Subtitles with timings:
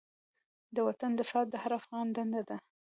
[0.75, 2.55] د وطن دفاع د هر افغان دنده ده.